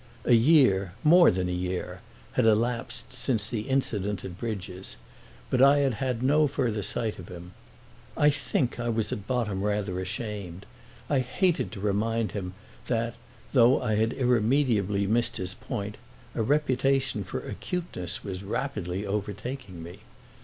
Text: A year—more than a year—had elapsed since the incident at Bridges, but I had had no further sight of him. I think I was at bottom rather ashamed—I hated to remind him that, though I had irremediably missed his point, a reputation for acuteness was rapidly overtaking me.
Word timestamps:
A 0.25 0.33
year—more 0.33 1.29
than 1.29 1.47
a 1.47 1.51
year—had 1.51 2.47
elapsed 2.47 3.13
since 3.13 3.47
the 3.49 3.69
incident 3.69 4.25
at 4.25 4.35
Bridges, 4.35 4.95
but 5.51 5.61
I 5.61 5.77
had 5.81 5.93
had 5.93 6.23
no 6.23 6.47
further 6.47 6.81
sight 6.81 7.19
of 7.19 7.27
him. 7.29 7.53
I 8.17 8.31
think 8.31 8.79
I 8.79 8.89
was 8.89 9.11
at 9.11 9.27
bottom 9.27 9.61
rather 9.61 9.99
ashamed—I 9.99 11.19
hated 11.19 11.71
to 11.73 11.79
remind 11.79 12.31
him 12.31 12.55
that, 12.87 13.13
though 13.53 13.79
I 13.79 13.93
had 13.93 14.13
irremediably 14.13 15.05
missed 15.05 15.37
his 15.37 15.53
point, 15.53 15.97
a 16.33 16.41
reputation 16.41 17.23
for 17.23 17.41
acuteness 17.47 18.23
was 18.23 18.41
rapidly 18.43 19.05
overtaking 19.05 19.83
me. 19.83 19.99